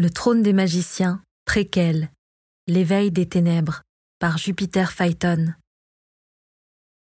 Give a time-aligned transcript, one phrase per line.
[0.00, 2.10] Le trône des magiciens, préquel.
[2.66, 3.82] L'éveil des ténèbres,
[4.18, 5.52] par Jupiter Phaeton.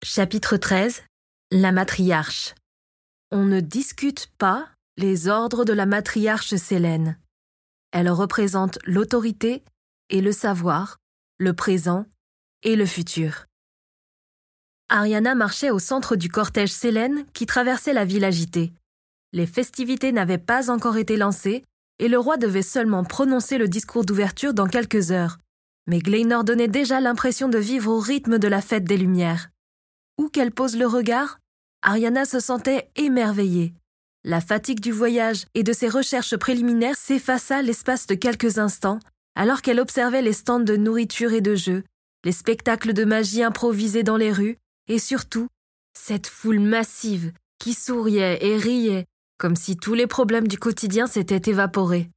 [0.03, 1.03] Chapitre 13
[1.53, 2.55] La matriarche.
[3.31, 7.19] On ne discute pas les ordres de la matriarche Sélène.
[7.93, 9.63] Elle représente l'autorité
[10.09, 10.97] et le savoir,
[11.37, 12.07] le présent
[12.63, 13.45] et le futur.
[14.89, 18.73] Ariana marchait au centre du cortège Sélène qui traversait la ville agitée.
[19.35, 21.63] Les festivités n'avaient pas encore été lancées
[21.99, 25.39] et le roi devait seulement prononcer le discours d'ouverture dans quelques heures.
[25.87, 29.51] Mais Glenor donnait déjà l'impression de vivre au rythme de la fête des Lumières.
[30.19, 31.39] Où qu'elle pose le regard,
[31.83, 33.75] Ariana se sentait émerveillée.
[34.25, 38.99] La fatigue du voyage et de ses recherches préliminaires s'effaça l'espace de quelques instants,
[39.37, 41.85] alors qu'elle observait les stands de nourriture et de jeux,
[42.25, 44.57] les spectacles de magie improvisés dans les rues,
[44.89, 45.47] et surtout,
[45.97, 49.07] cette foule massive qui souriait et riait,
[49.39, 52.11] comme si tous les problèmes du quotidien s'étaient évaporés.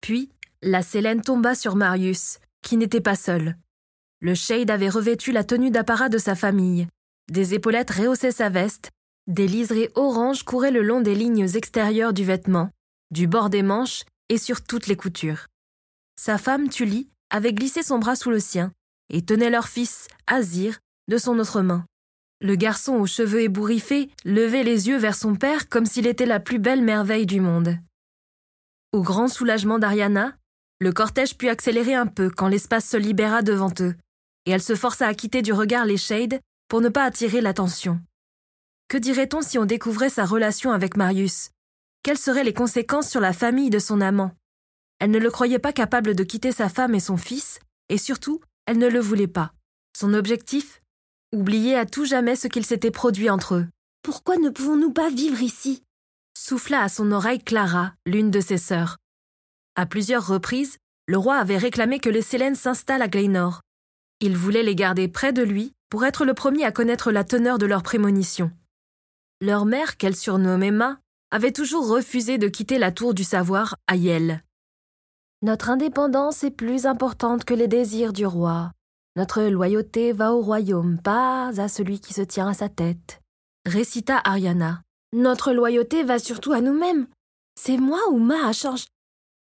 [0.00, 0.30] Puis,
[0.62, 3.56] la Sélène tomba sur Marius, qui n'était pas seul.
[4.20, 6.88] Le shade avait revêtu la tenue d'apparat de sa famille.
[7.30, 8.90] Des épaulettes rehaussaient sa veste,
[9.28, 12.70] des liserés orange couraient le long des lignes extérieures du vêtement,
[13.10, 15.46] du bord des manches et sur toutes les coutures.
[16.16, 18.72] Sa femme, Tully, avait glissé son bras sous le sien
[19.10, 20.78] et tenait leur fils, Azir,
[21.08, 21.84] de son autre main.
[22.40, 26.38] Le garçon aux cheveux ébouriffés levait les yeux vers son père comme s'il était la
[26.38, 27.76] plus belle merveille du monde.
[28.92, 30.36] Au grand soulagement d'Ariana,
[30.80, 33.96] le cortège put accélérer un peu quand l'espace se libéra devant eux,
[34.46, 38.00] et elle se força à quitter du regard les shades pour ne pas attirer l'attention.
[38.86, 41.50] Que dirait-on si on découvrait sa relation avec Marius?
[42.04, 44.30] Quelles seraient les conséquences sur la famille de son amant?
[45.00, 48.40] Elle ne le croyait pas capable de quitter sa femme et son fils, et surtout,
[48.66, 49.52] elle ne le voulait pas.
[49.96, 50.80] Son objectif?
[51.34, 53.66] Oublier à tout jamais ce qu'il s'était produit entre eux.
[54.02, 55.82] Pourquoi ne pouvons-nous pas vivre ici?
[56.34, 58.96] Souffla à son oreille Clara, l'une de ses sœurs.
[59.74, 63.60] À plusieurs reprises, le roi avait réclamé que les Sélènes s'installent à Glenor.
[64.20, 67.58] Il voulait les garder près de lui pour être le premier à connaître la teneur
[67.58, 68.50] de leur prémonition.
[69.42, 70.98] Leur mère, qu'elle surnommait Ma,
[71.30, 74.42] avait toujours refusé de quitter la tour du savoir à Yel.
[75.42, 78.72] Notre indépendance est plus importante que les désirs du roi.
[79.18, 83.20] Notre loyauté va au royaume, pas à celui qui se tient à sa tête.
[83.66, 84.82] Récita Ariana.
[85.12, 87.08] Notre loyauté va surtout à nous-mêmes.
[87.60, 88.84] C'est moi ou Ma à change.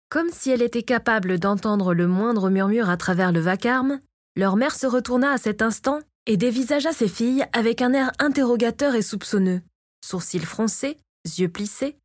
[0.10, 4.02] Comme si elle était capable d'entendre le moindre murmure à travers le vacarme,
[4.36, 8.96] leur mère se retourna à cet instant et dévisagea ses filles avec un air interrogateur
[8.96, 9.62] et soupçonneux
[10.04, 10.98] sourcils froncés,
[11.38, 11.96] yeux plissés.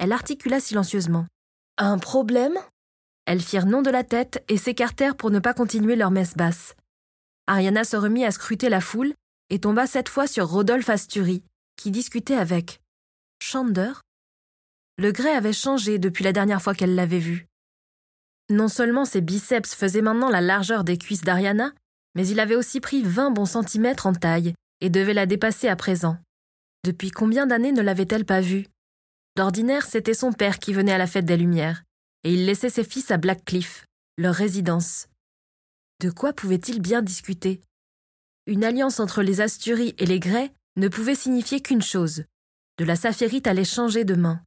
[0.00, 1.26] Elle articula silencieusement.
[1.78, 2.58] Un problème?
[3.26, 6.74] Elles firent non de la tête et s'écartèrent pour ne pas continuer leur messe basse.
[7.46, 9.14] Ariana se remit à scruter la foule
[9.50, 11.44] et tomba cette fois sur Rodolphe Astury,
[11.76, 12.80] qui discutait avec
[13.40, 13.92] Chander.
[14.98, 17.46] Le grès avait changé depuis la dernière fois qu'elle l'avait vu.
[18.50, 21.72] Non seulement ses biceps faisaient maintenant la largeur des cuisses d'Ariana,
[22.14, 25.76] mais il avait aussi pris vingt bons centimètres en taille et devait la dépasser à
[25.76, 26.18] présent.
[26.84, 28.66] Depuis combien d'années ne l'avait-elle pas vue?
[29.36, 31.82] D'ordinaire, c'était son père qui venait à la fête des Lumières,
[32.24, 33.84] et il laissait ses fils à Blackcliff,
[34.16, 35.06] leur résidence.
[36.02, 37.62] De quoi pouvait-il bien discuter?
[38.46, 42.24] Une alliance entre les Asturies et les Greys ne pouvait signifier qu'une chose
[42.78, 44.42] de la saphirite allait changer de main.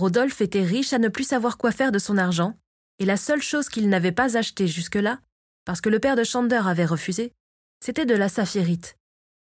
[0.00, 2.58] Rodolphe était riche à ne plus savoir quoi faire de son argent,
[2.98, 5.20] et la seule chose qu'il n'avait pas achetée jusque-là,
[5.64, 7.32] parce que le père de Chander avait refusé,
[7.80, 8.96] c'était de la saphirite.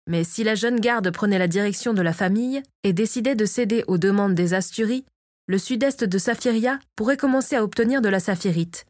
[0.08, 3.84] Mais si la jeune garde prenait la direction de la famille et décidait de céder
[3.86, 5.06] aux demandes des Asturies,
[5.46, 8.86] le sud-est de Saphiria pourrait commencer à obtenir de la saphirite.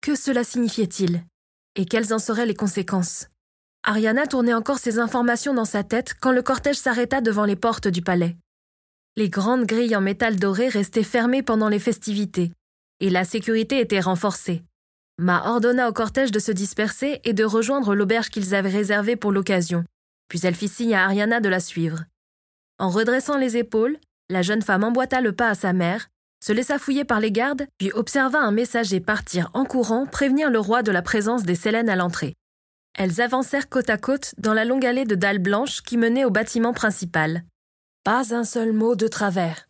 [0.00, 1.24] Que cela signifiait-il?
[1.74, 3.28] Et quelles en seraient les conséquences?
[3.82, 7.88] Ariana tournait encore ses informations dans sa tête quand le cortège s'arrêta devant les portes
[7.88, 8.36] du palais.
[9.16, 12.52] Les grandes grilles en métal doré restaient fermées pendant les festivités,
[13.00, 14.62] et la sécurité était renforcée.
[15.18, 19.32] Ma ordonna au cortège de se disperser et de rejoindre l'auberge qu'ils avaient réservée pour
[19.32, 19.84] l'occasion,
[20.28, 22.04] puis elle fit signe à Ariana de la suivre.
[22.78, 26.08] En redressant les épaules, la jeune femme emboîta le pas à sa mère,
[26.42, 30.58] se laissa fouiller par les gardes, puis observa un messager partir en courant prévenir le
[30.58, 32.34] roi de la présence des Sélènes à l'entrée.
[32.94, 36.30] Elles avancèrent côte à côte dans la longue allée de dalles blanches qui menait au
[36.30, 37.44] bâtiment principal.
[38.04, 39.68] Pas un seul mot de travers.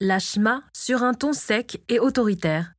[0.00, 2.74] Lachma sur un ton sec et autoritaire.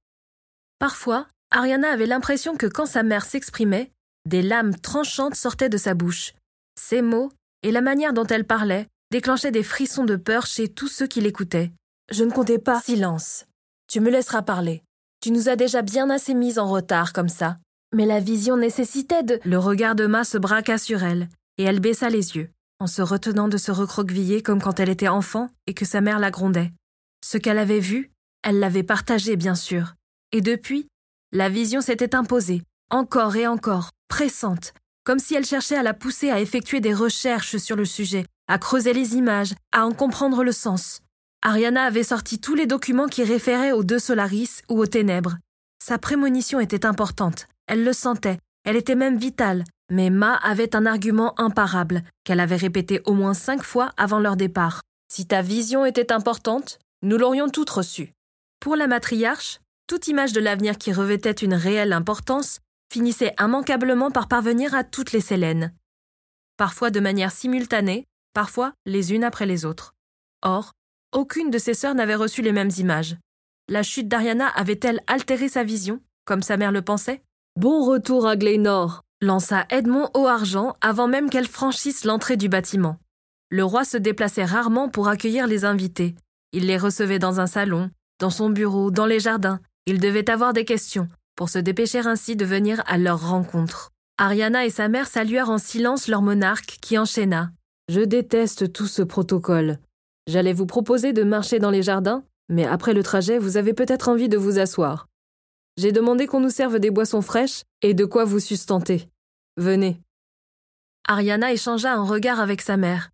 [0.77, 3.91] Parfois, Ariana avait l'impression que quand sa mère s'exprimait,
[4.25, 6.33] des lames tranchantes sortaient de sa bouche,
[6.77, 7.31] ses mots
[7.63, 11.21] et la manière dont elle parlait déclenchaient des frissons de peur chez tous ceux qui
[11.21, 11.71] l'écoutaient.
[12.11, 12.81] Je ne comptais pas.
[12.81, 13.45] Silence.
[13.87, 14.83] Tu me laisseras parler.
[15.21, 17.57] Tu nous as déjà bien assez mis en retard comme ça.
[17.93, 19.39] Mais la vision nécessitait de.
[19.43, 21.27] Le regard de Ma se braqua sur elle,
[21.57, 25.07] et elle baissa les yeux, en se retenant de se recroqueviller comme quand elle était
[25.07, 26.71] enfant et que sa mère la grondait.
[27.23, 28.11] Ce qu'elle avait vu,
[28.43, 29.95] elle l'avait partagé, bien sûr.
[30.31, 30.87] Et depuis,
[31.31, 34.73] la vision s'était imposée, encore et encore, pressante,
[35.03, 38.57] comme si elle cherchait à la pousser à effectuer des recherches sur le sujet, à
[38.57, 41.01] creuser les images, à en comprendre le sens.
[41.41, 45.37] Ariana avait sorti tous les documents qui référaient aux deux Solaris ou aux ténèbres.
[45.81, 50.85] Sa prémonition était importante, elle le sentait, elle était même vitale, mais Ma avait un
[50.85, 54.81] argument imparable, qu'elle avait répété au moins cinq fois avant leur départ.
[55.11, 58.11] Si ta vision était importante, nous l'aurions toutes reçue.
[58.59, 62.59] Pour la matriarche, toute image de l'avenir qui revêtait une réelle importance
[62.91, 65.73] finissait immanquablement par parvenir à toutes les Célènes.
[66.57, 69.93] Parfois de manière simultanée, parfois les unes après les autres.
[70.41, 70.73] Or,
[71.13, 73.17] aucune de ses sœurs n'avait reçu les mêmes images.
[73.67, 77.21] La chute d'Ariana avait-elle altéré sa vision, comme sa mère le pensait?
[77.55, 82.97] Bon retour à Glenor, lança Edmond au argent avant même qu'elle franchisse l'entrée du bâtiment.
[83.49, 86.15] Le roi se déplaçait rarement pour accueillir les invités.
[86.51, 87.89] Il les recevait dans un salon,
[88.19, 89.59] dans son bureau, dans les jardins.
[89.85, 93.91] Il devait avoir des questions, pour se dépêcher ainsi de venir à leur rencontre.
[94.17, 97.51] Ariana et sa mère saluèrent en silence leur monarque qui enchaîna.
[97.87, 99.79] Je déteste tout ce protocole.
[100.29, 104.09] J'allais vous proposer de marcher dans les jardins, mais après le trajet, vous avez peut-être
[104.09, 105.07] envie de vous asseoir.
[105.75, 109.09] J'ai demandé qu'on nous serve des boissons fraîches et de quoi vous sustenter.
[109.57, 109.99] Venez.
[111.07, 113.09] Ariana échangea un regard avec sa mère.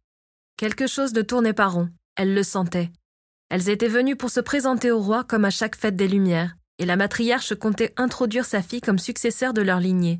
[0.58, 2.92] Quelque chose ne tournait pas rond, elle le sentait.
[3.48, 6.86] Elles étaient venues pour se présenter au roi comme à chaque fête des Lumières, et
[6.86, 10.20] la matriarche comptait introduire sa fille comme successeur de leur lignée.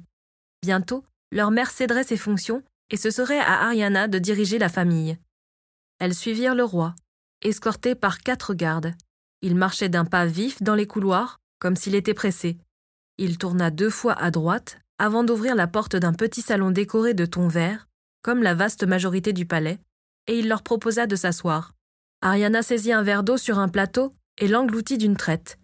[0.62, 1.04] Bientôt,
[1.34, 5.18] leur mère céderait ses fonctions, et ce serait à Ariana de diriger la famille.
[6.00, 6.96] Elles suivirent le roi,
[7.42, 8.94] escortées par quatre gardes.
[9.42, 12.58] Il marchait d'un pas vif dans les couloirs, comme s'il était pressé.
[13.18, 17.26] Il tourna deux fois à droite avant d'ouvrir la porte d'un petit salon décoré de
[17.26, 17.88] tons verts,
[18.22, 19.80] comme la vaste majorité du palais,
[20.28, 21.74] et il leur proposa de s'asseoir.
[22.22, 25.60] Ariana saisit un verre d'eau sur un plateau et l'engloutit d'une traite.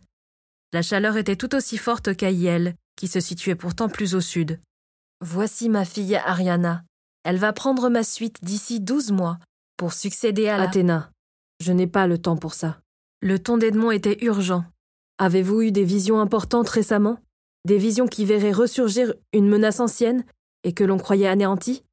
[0.73, 4.59] La chaleur était tout aussi forte qu'à Yel, qui se situait pourtant plus au sud.
[5.21, 6.83] Voici ma fille Ariana.
[7.23, 9.37] Elle va prendre ma suite d'ici douze mois
[9.81, 10.65] pour succéder à la...
[10.65, 11.11] Athéna,
[11.59, 12.79] je n'ai pas le temps pour ça.
[13.19, 14.63] Le ton d'Edmond était urgent.
[15.17, 17.17] Avez-vous eu des visions importantes récemment?
[17.65, 20.23] Des visions qui verraient ressurgir une menace ancienne
[20.63, 21.83] et que l'on croyait anéantie?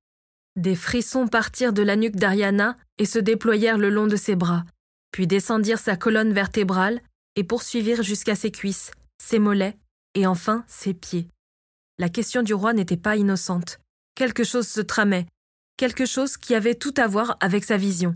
[0.54, 4.66] Des frissons partirent de la nuque d'Ariana et se déployèrent le long de ses bras,
[5.10, 7.00] puis descendirent sa colonne vertébrale
[7.36, 9.78] et poursuivirent jusqu'à ses cuisses, ses mollets
[10.14, 11.26] et enfin ses pieds.
[11.98, 13.80] La question du roi n'était pas innocente.
[14.14, 15.24] Quelque chose se tramait,
[15.78, 18.14] quelque chose qui avait tout à voir avec sa vision.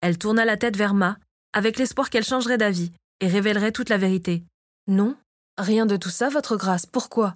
[0.00, 1.18] Elle tourna la tête vers Ma,
[1.52, 4.44] avec l'espoir qu'elle changerait d'avis, et révélerait toute la vérité.
[4.86, 5.16] Non,
[5.58, 6.86] rien de tout ça, votre grâce.
[6.86, 7.34] Pourquoi?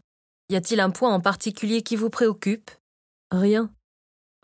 [0.50, 2.70] Y a-t-il un point en particulier qui vous préoccupe?
[3.32, 3.72] Rien.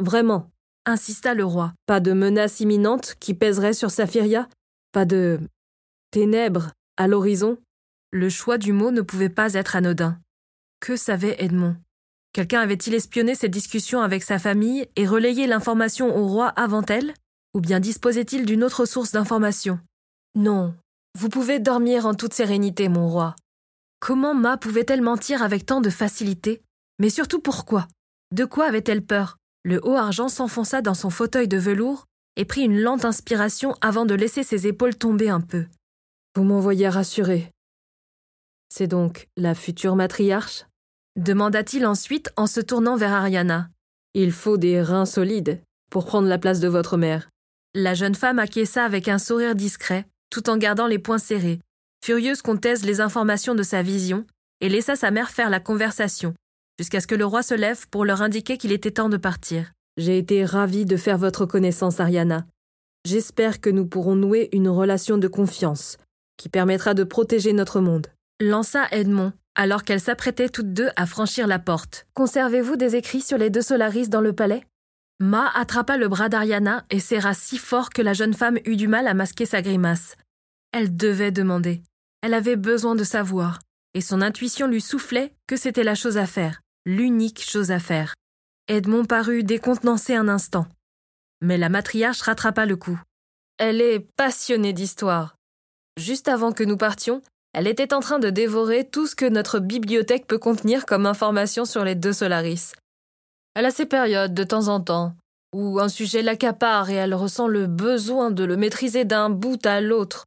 [0.01, 0.51] Vraiment,
[0.87, 1.73] insista le roi.
[1.87, 4.49] Pas de menace imminente qui pèserait sur Saphiria?
[4.93, 5.41] Pas de
[6.11, 7.59] ténèbres à l'horizon?
[8.11, 10.19] Le choix du mot ne pouvait pas être anodin.
[10.81, 11.77] Que savait Edmond?
[12.33, 17.13] Quelqu'un avait-il espionné cette discussion avec sa famille et relayé l'information au roi avant elle
[17.55, 19.79] Ou bien disposait-il d'une autre source d'information?
[20.35, 20.75] Non,
[21.19, 23.37] vous pouvez dormir en toute sérénité, mon roi.
[24.01, 26.63] Comment Ma pouvait-elle mentir avec tant de facilité?
[26.99, 27.87] Mais surtout pourquoi?
[28.31, 29.37] De quoi avait-elle peur?
[29.63, 32.07] Le haut argent s'enfonça dans son fauteuil de velours
[32.37, 35.67] et prit une lente inspiration avant de laisser ses épaules tomber un peu.
[36.35, 37.53] Vous m'envoyez rassurer.
[38.71, 40.65] C'est donc la future matriarche?
[41.17, 43.69] Demanda-t-il ensuite en se tournant vers Ariana.
[44.15, 47.29] Il faut des reins solides pour prendre la place de votre mère.
[47.75, 51.61] La jeune femme acquiesça avec un sourire discret, tout en gardant les poings serrés,
[52.05, 54.27] furieuse qu'on taise les informations de sa vision,
[54.61, 56.35] et laissa sa mère faire la conversation,
[56.79, 59.73] jusqu'à ce que le roi se lève pour leur indiquer qu'il était temps de partir.
[59.97, 62.47] J'ai été ravie de faire votre connaissance, Ariana.
[63.05, 65.99] J'espère que nous pourrons nouer une relation de confiance
[66.37, 68.07] qui permettra de protéger notre monde.
[68.41, 72.07] Lança Edmond, alors qu'elles s'apprêtaient toutes deux à franchir la porte.
[72.15, 74.65] Conservez-vous des écrits sur les deux Solaris dans le palais?
[75.21, 78.89] Ma attrapa le bras d'Ariana et serra si fort que la jeune femme eut du
[78.89, 80.17] mal à masquer sa grimace.
[80.73, 81.83] Elle devait demander.
[82.23, 83.61] Elle avait besoin de savoir,
[83.95, 88.15] et son intuition lui soufflait que c'était la chose à faire, l'unique chose à faire.
[88.69, 90.67] Edmond parut décontenancé un instant.
[91.41, 93.01] Mais la matriarche rattrapa le coup.
[93.59, 95.37] Elle est passionnée d'histoire.
[95.99, 99.59] Juste avant que nous partions, elle était en train de dévorer tout ce que notre
[99.59, 102.73] bibliothèque peut contenir comme information sur les deux Solaris.
[103.55, 105.15] Elle a ses périodes de temps en temps,
[105.55, 109.83] où un sujet l'accapare et elle ressent le besoin de le maîtriser d'un bout à
[109.83, 110.25] l'autre,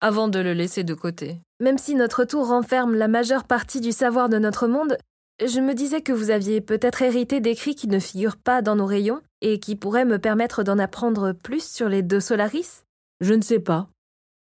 [0.00, 1.38] avant de le laisser de côté.
[1.60, 4.98] Même si notre tour renferme la majeure partie du savoir de notre monde,
[5.44, 8.86] je me disais que vous aviez peut-être hérité d'écrits qui ne figurent pas dans nos
[8.86, 12.82] rayons et qui pourraient me permettre d'en apprendre plus sur les deux Solaris?
[13.20, 13.88] Je ne sais pas,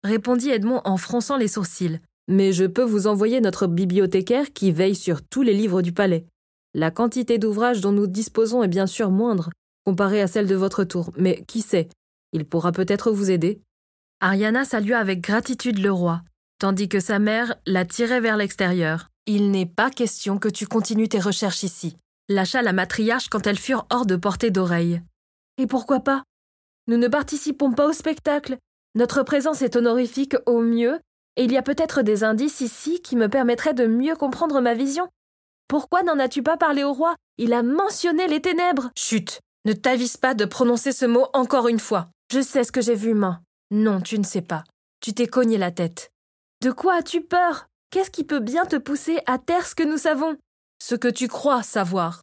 [0.02, 4.94] répondit Edmond en fronçant les sourcils, mais je peux vous envoyer notre bibliothécaire qui veille
[4.94, 6.26] sur tous les livres du palais.
[6.74, 9.50] La quantité d'ouvrages dont nous disposons est bien sûr moindre,
[9.84, 11.88] comparée à celle de votre tour, mais qui sait,
[12.32, 13.60] il pourra peut-être vous aider.
[14.20, 16.22] Ariana salua avec gratitude le roi,
[16.58, 19.08] tandis que sa mère la tirait vers l'extérieur.
[19.26, 21.96] Il n'est pas question que tu continues tes recherches ici,
[22.28, 25.00] lâcha la matriarche quand elles furent hors de portée d'oreille.
[25.58, 26.22] Et pourquoi pas?
[26.88, 28.56] Nous ne participons pas au spectacle.
[28.94, 31.00] Notre présence est honorifique au mieux,
[31.36, 34.74] et il y a peut-être des indices ici qui me permettraient de mieux comprendre ma
[34.74, 35.08] vision.
[35.68, 37.14] Pourquoi n'en as-tu pas parlé au roi?
[37.38, 38.90] Il a mentionné les ténèbres.
[38.96, 42.08] Chut Ne t'avise pas de prononcer ce mot encore une fois.
[42.32, 43.40] Je sais ce que j'ai vu, main.
[43.70, 44.64] Non, tu ne sais pas.
[45.00, 46.10] Tu t'es cogné la tête.
[46.62, 47.66] De quoi as-tu peur?
[47.90, 50.36] Qu'est-ce qui peut bien te pousser à taire ce que nous savons?
[50.82, 52.22] Ce que tu crois savoir.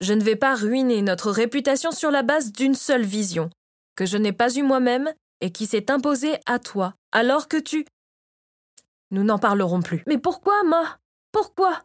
[0.00, 3.50] Je ne vais pas ruiner notre réputation sur la base d'une seule vision,
[3.96, 7.84] que je n'ai pas eue moi-même et qui s'est imposée à toi, alors que tu.
[9.12, 10.02] Nous n'en parlerons plus.
[10.06, 10.98] Mais pourquoi, Ma?
[11.32, 11.82] Pourquoi?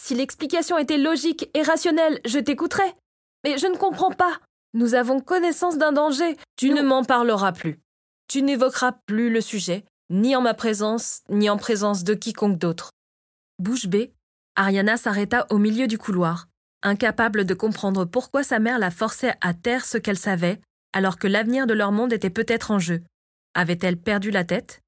[0.00, 2.96] Si l'explication était logique et rationnelle, je t'écouterais.
[3.44, 4.40] Mais je ne comprends pas.
[4.72, 6.36] Nous avons connaissance d'un danger.
[6.56, 7.78] Tu ne m'en parleras plus.
[8.26, 12.90] Tu n'évoqueras plus le sujet, ni en ma présence, ni en présence de quiconque d'autre.
[13.58, 14.14] Bouche bée,
[14.56, 16.48] Ariana s'arrêta au milieu du couloir,
[16.82, 20.62] incapable de comprendre pourquoi sa mère la forçait à taire ce qu'elle savait,
[20.94, 23.02] alors que l'avenir de leur monde était peut-être en jeu.
[23.52, 24.80] Avait-elle perdu la tête?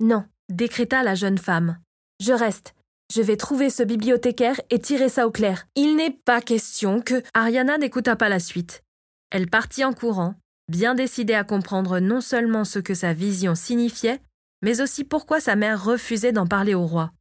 [0.00, 1.78] Non, décréta la jeune femme.
[2.20, 2.74] Je reste.
[3.14, 5.66] Je vais trouver ce bibliothécaire et tirer ça au clair.
[5.74, 7.22] Il n'est pas question que.
[7.32, 8.82] Ariana n'écouta pas la suite.
[9.30, 10.34] Elle partit en courant,
[10.68, 14.20] bien décidée à comprendre non seulement ce que sa vision signifiait,
[14.62, 17.12] mais aussi pourquoi sa mère refusait d'en parler au roi.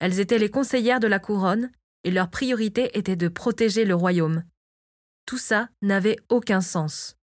[0.00, 1.70] Elles étaient les conseillères de la couronne,
[2.04, 4.42] et leur priorité était de protéger le royaume.
[5.26, 7.16] Tout ça n'avait aucun sens.